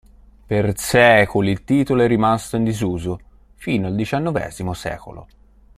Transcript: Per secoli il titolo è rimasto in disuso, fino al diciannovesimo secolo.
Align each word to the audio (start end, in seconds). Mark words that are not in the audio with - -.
Per 0.47 0.77
secoli 0.79 1.51
il 1.51 1.63
titolo 1.63 2.01
è 2.01 2.07
rimasto 2.07 2.55
in 2.55 2.63
disuso, 2.63 3.19
fino 3.53 3.85
al 3.85 3.93
diciannovesimo 3.93 4.73
secolo. 4.73 5.27